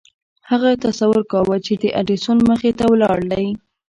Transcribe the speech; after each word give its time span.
هغه 0.49 0.69
تصور 0.85 1.19
کاوه 1.31 1.57
چې 1.65 1.73
د 1.81 1.83
ايډېسن 1.97 2.37
مخې 2.49 2.71
ته 2.77 2.83
ولاړ 2.91 3.19
دی. 3.31 3.47